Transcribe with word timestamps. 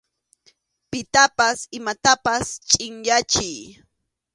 Pitapas 0.91 1.57
imatapas 1.79 2.45
chʼinyachiy. 2.69 3.59